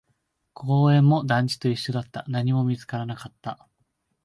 [0.55, 3.67] 公園も団地と一緒だった、何も見つからなかった